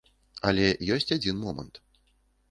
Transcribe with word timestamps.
Але 0.51 0.63
ёсць 0.95 1.13
адзін 1.15 1.37
момант. 1.43 1.75